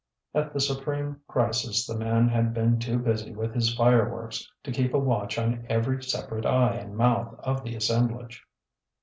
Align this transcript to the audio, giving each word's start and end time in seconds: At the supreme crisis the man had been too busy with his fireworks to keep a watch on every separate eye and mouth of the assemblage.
At 0.33 0.51
the 0.51 0.59
supreme 0.59 1.21
crisis 1.27 1.85
the 1.85 1.95
man 1.95 2.27
had 2.27 2.55
been 2.55 2.79
too 2.79 2.97
busy 2.97 3.35
with 3.35 3.53
his 3.53 3.75
fireworks 3.75 4.49
to 4.63 4.71
keep 4.71 4.95
a 4.95 4.97
watch 4.97 5.37
on 5.37 5.63
every 5.69 6.01
separate 6.01 6.43
eye 6.43 6.73
and 6.77 6.97
mouth 6.97 7.35
of 7.43 7.63
the 7.63 7.75
assemblage. 7.75 8.43